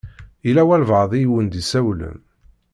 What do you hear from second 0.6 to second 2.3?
walebɛaḍ i wen-d-isawlen.